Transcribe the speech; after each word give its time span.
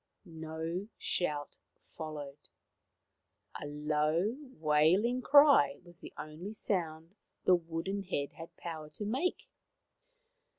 No 0.25 0.87
shout 0.97 1.57
followed. 1.83 2.49
A 3.61 3.67
low, 3.67 4.35
wailing 4.53 5.21
cry 5.21 5.77
was 5.85 5.99
the 5.99 6.11
only 6.17 6.53
sound 6.53 7.13
the 7.45 7.53
wooden 7.53 8.01
head 8.01 8.31
had 8.33 8.57
power 8.57 8.89
to 8.89 9.05
make. 9.05 9.47